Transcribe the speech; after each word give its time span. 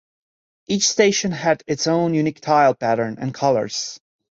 Each 0.65 0.89
station 0.89 1.31
had 1.31 1.61
its 1.67 1.85
own 1.85 2.15
unique 2.15 2.41
tile 2.41 2.73
pattern 2.73 3.17
and 3.21 3.31
colours. 3.35 3.99